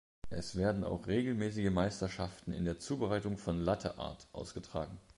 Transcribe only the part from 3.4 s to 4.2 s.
Latte